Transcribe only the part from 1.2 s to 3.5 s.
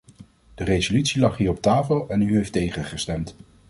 lag hier op tafel en u heeft tegen gestemd.